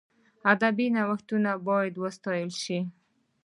ادبي 0.51 0.87
نوښتونه 0.95 1.51
باید 1.67 1.93
وستایل 2.03 2.49
سي. 2.63 2.79